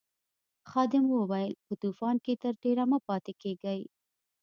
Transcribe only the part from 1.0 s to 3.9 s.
وویل په طوفان کې تر ډېره مه پاتې کیږئ.